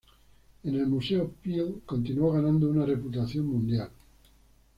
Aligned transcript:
En 0.63 0.73
el 0.73 0.87
museo 0.87 1.31
Peale 1.43 1.81
continuó 1.85 2.31
ganando 2.31 2.67
una 2.67 2.87
reputación 2.87 3.45
mundial. 3.45 3.91